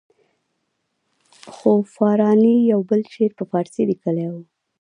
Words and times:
خو 1.53 1.71
فاراني 1.95 2.55
یو 2.71 2.79
بل 2.89 3.01
شعر 3.13 3.31
په 3.39 3.43
فارسي 3.51 3.83
لیکلی 3.91 4.25
وو. 4.31 4.41